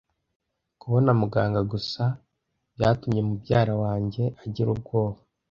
Kubona 0.81 1.07
umuganga 1.17 1.59
gusa 1.71 2.03
byatumye 2.75 3.21
mubyara 3.27 3.73
wanjye 3.83 4.23
agira 4.43 4.69
ubwoba. 4.75 5.19